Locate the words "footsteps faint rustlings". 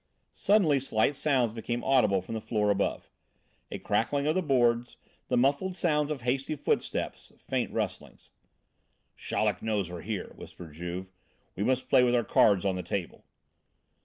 6.55-8.31